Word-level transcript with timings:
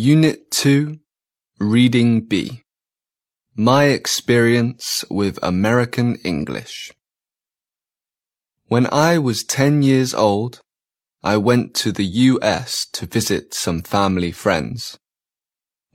Unit 0.00 0.52
2, 0.52 1.00
Reading 1.58 2.20
B. 2.20 2.62
My 3.56 3.86
experience 3.86 5.04
with 5.10 5.40
American 5.42 6.14
English. 6.22 6.92
When 8.68 8.86
I 8.92 9.18
was 9.18 9.42
10 9.42 9.82
years 9.82 10.14
old, 10.14 10.60
I 11.24 11.36
went 11.36 11.74
to 11.82 11.90
the 11.90 12.04
US 12.04 12.86
to 12.92 13.06
visit 13.06 13.54
some 13.54 13.82
family 13.82 14.30
friends. 14.30 15.00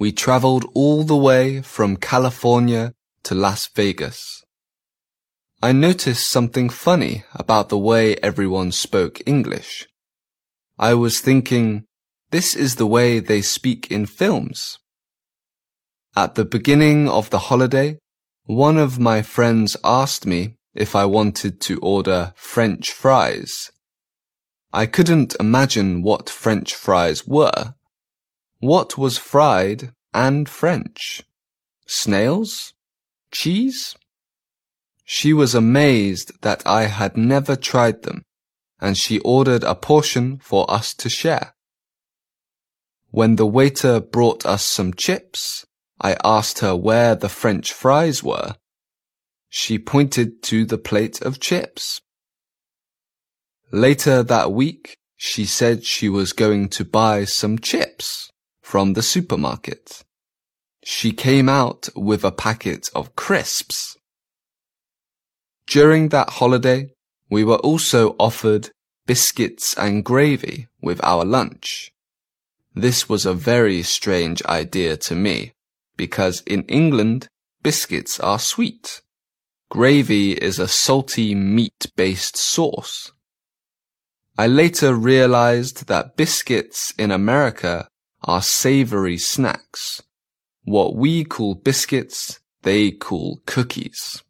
We 0.00 0.10
traveled 0.10 0.64
all 0.74 1.04
the 1.04 1.22
way 1.28 1.62
from 1.62 1.96
California 1.96 2.94
to 3.22 3.36
Las 3.36 3.68
Vegas. 3.68 4.42
I 5.62 5.70
noticed 5.70 6.28
something 6.28 6.70
funny 6.70 7.22
about 7.36 7.68
the 7.68 7.78
way 7.78 8.16
everyone 8.16 8.72
spoke 8.72 9.22
English. 9.26 9.86
I 10.76 10.94
was 10.94 11.20
thinking, 11.20 11.84
this 12.32 12.56
is 12.56 12.76
the 12.76 12.86
way 12.86 13.20
they 13.20 13.42
speak 13.42 13.90
in 13.90 14.06
films. 14.06 14.78
At 16.16 16.34
the 16.34 16.46
beginning 16.46 17.06
of 17.06 17.28
the 17.28 17.38
holiday, 17.50 17.98
one 18.44 18.78
of 18.78 18.98
my 18.98 19.20
friends 19.20 19.76
asked 19.84 20.24
me 20.24 20.56
if 20.74 20.96
I 20.96 21.04
wanted 21.04 21.60
to 21.60 21.78
order 21.80 22.32
French 22.34 22.90
fries. 22.90 23.70
I 24.72 24.86
couldn't 24.86 25.36
imagine 25.38 26.02
what 26.02 26.30
French 26.30 26.74
fries 26.74 27.26
were. 27.26 27.74
What 28.60 28.96
was 28.96 29.18
fried 29.18 29.92
and 30.14 30.48
French? 30.48 31.22
Snails? 31.86 32.72
Cheese? 33.30 33.94
She 35.04 35.34
was 35.34 35.54
amazed 35.54 36.32
that 36.40 36.62
I 36.66 36.84
had 36.84 37.14
never 37.14 37.56
tried 37.56 38.04
them, 38.04 38.22
and 38.80 38.96
she 38.96 39.18
ordered 39.18 39.64
a 39.64 39.74
portion 39.74 40.38
for 40.38 40.70
us 40.70 40.94
to 40.94 41.10
share. 41.10 41.52
When 43.12 43.36
the 43.36 43.44
waiter 43.44 44.00
brought 44.00 44.46
us 44.46 44.64
some 44.64 44.94
chips, 44.94 45.66
I 46.00 46.16
asked 46.24 46.60
her 46.60 46.74
where 46.74 47.14
the 47.14 47.28
French 47.28 47.70
fries 47.70 48.22
were. 48.22 48.56
She 49.50 49.78
pointed 49.78 50.42
to 50.44 50.64
the 50.64 50.78
plate 50.78 51.20
of 51.20 51.38
chips. 51.38 52.00
Later 53.70 54.22
that 54.22 54.50
week, 54.50 54.96
she 55.14 55.44
said 55.44 55.84
she 55.84 56.08
was 56.08 56.32
going 56.32 56.70
to 56.70 56.86
buy 56.86 57.26
some 57.26 57.58
chips 57.58 58.30
from 58.62 58.94
the 58.94 59.02
supermarket. 59.02 60.02
She 60.82 61.12
came 61.12 61.50
out 61.50 61.90
with 61.94 62.24
a 62.24 62.32
packet 62.32 62.88
of 62.94 63.14
crisps. 63.14 63.94
During 65.66 66.08
that 66.08 66.30
holiday, 66.40 66.94
we 67.28 67.44
were 67.44 67.56
also 67.58 68.16
offered 68.18 68.70
biscuits 69.06 69.74
and 69.76 70.02
gravy 70.02 70.68
with 70.80 70.98
our 71.04 71.26
lunch. 71.26 71.91
This 72.74 73.08
was 73.08 73.26
a 73.26 73.34
very 73.34 73.82
strange 73.82 74.42
idea 74.44 74.96
to 74.98 75.14
me, 75.14 75.52
because 75.96 76.42
in 76.46 76.62
England, 76.64 77.28
biscuits 77.62 78.18
are 78.20 78.38
sweet. 78.38 79.02
Gravy 79.70 80.32
is 80.32 80.58
a 80.58 80.68
salty 80.68 81.34
meat-based 81.34 82.36
sauce. 82.36 83.12
I 84.38 84.46
later 84.46 84.94
realized 84.94 85.86
that 85.88 86.16
biscuits 86.16 86.94
in 86.98 87.10
America 87.10 87.88
are 88.24 88.42
savory 88.42 89.18
snacks. 89.18 90.02
What 90.64 90.96
we 90.96 91.24
call 91.24 91.54
biscuits, 91.54 92.40
they 92.62 92.90
call 92.90 93.40
cookies. 93.44 94.22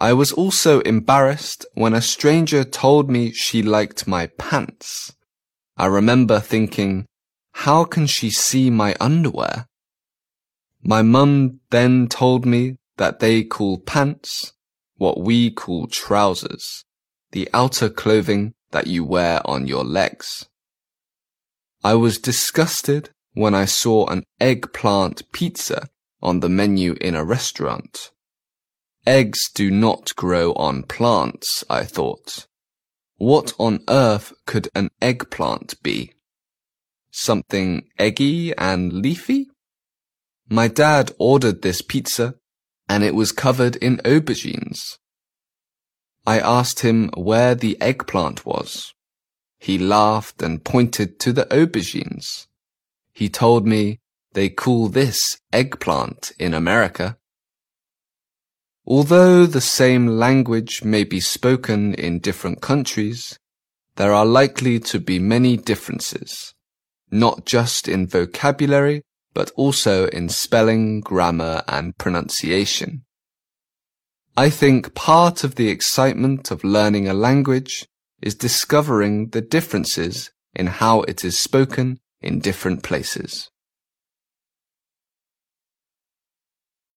I 0.00 0.12
was 0.12 0.32
also 0.32 0.80
embarrassed 0.80 1.66
when 1.74 1.94
a 1.94 2.02
stranger 2.02 2.64
told 2.64 3.08
me 3.08 3.30
she 3.30 3.62
liked 3.62 4.08
my 4.08 4.26
pants. 4.26 5.14
I 5.76 5.86
remember 5.86 6.40
thinking, 6.40 7.06
how 7.52 7.84
can 7.84 8.06
she 8.06 8.30
see 8.30 8.70
my 8.70 8.94
underwear? 9.00 9.66
My 10.82 11.02
mum 11.02 11.60
then 11.70 12.08
told 12.08 12.46
me 12.46 12.76
that 12.96 13.20
they 13.20 13.42
call 13.42 13.78
pants 13.78 14.52
what 14.96 15.20
we 15.20 15.50
call 15.50 15.86
trousers, 15.86 16.84
the 17.32 17.48
outer 17.52 17.88
clothing 17.88 18.54
that 18.70 18.86
you 18.86 19.04
wear 19.04 19.40
on 19.44 19.66
your 19.66 19.84
legs. 19.84 20.46
I 21.82 21.94
was 21.94 22.18
disgusted 22.18 23.10
when 23.32 23.54
I 23.54 23.64
saw 23.64 24.06
an 24.06 24.24
eggplant 24.40 25.30
pizza 25.32 25.88
on 26.22 26.40
the 26.40 26.48
menu 26.48 26.94
in 27.00 27.14
a 27.14 27.24
restaurant. 27.24 28.10
Eggs 29.06 29.50
do 29.52 29.70
not 29.70 30.14
grow 30.16 30.52
on 30.52 30.84
plants, 30.84 31.64
I 31.68 31.84
thought. 31.84 32.46
What 33.24 33.54
on 33.58 33.82
earth 33.88 34.34
could 34.44 34.68
an 34.74 34.90
eggplant 35.00 35.82
be? 35.82 36.12
Something 37.10 37.88
eggy 37.98 38.54
and 38.54 38.92
leafy? 38.92 39.46
My 40.50 40.68
dad 40.68 41.10
ordered 41.18 41.62
this 41.62 41.80
pizza 41.80 42.34
and 42.86 43.02
it 43.02 43.14
was 43.14 43.32
covered 43.32 43.76
in 43.76 43.96
aubergines. 44.04 44.98
I 46.26 46.38
asked 46.38 46.80
him 46.80 47.08
where 47.16 47.54
the 47.54 47.80
eggplant 47.80 48.44
was. 48.44 48.92
He 49.58 49.78
laughed 49.78 50.42
and 50.42 50.62
pointed 50.62 51.18
to 51.20 51.32
the 51.32 51.46
aubergines. 51.46 52.46
He 53.14 53.30
told 53.30 53.66
me 53.66 54.00
they 54.34 54.50
call 54.50 54.88
this 54.88 55.40
eggplant 55.50 56.32
in 56.38 56.52
America. 56.52 57.16
Although 58.86 59.46
the 59.46 59.62
same 59.62 60.06
language 60.06 60.84
may 60.84 61.04
be 61.04 61.20
spoken 61.20 61.94
in 61.94 62.18
different 62.18 62.60
countries, 62.60 63.38
there 63.96 64.12
are 64.12 64.26
likely 64.26 64.78
to 64.80 65.00
be 65.00 65.18
many 65.18 65.56
differences, 65.56 66.54
not 67.10 67.46
just 67.46 67.88
in 67.88 68.06
vocabulary, 68.06 69.02
but 69.32 69.50
also 69.56 70.06
in 70.08 70.28
spelling, 70.28 71.00
grammar, 71.00 71.62
and 71.66 71.96
pronunciation. 71.96 73.04
I 74.36 74.50
think 74.50 74.94
part 74.94 75.44
of 75.44 75.54
the 75.54 75.68
excitement 75.68 76.50
of 76.50 76.62
learning 76.62 77.08
a 77.08 77.14
language 77.14 77.86
is 78.20 78.34
discovering 78.34 79.28
the 79.28 79.40
differences 79.40 80.30
in 80.54 80.66
how 80.66 81.02
it 81.02 81.24
is 81.24 81.38
spoken 81.38 82.00
in 82.20 82.40
different 82.40 82.82
places. 82.82 83.50